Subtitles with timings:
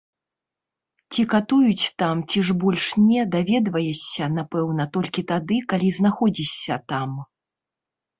[1.15, 7.09] Ці катуюць там ці ж больш не, даведваешся напэўна толькі тады, калі знаходзішся там.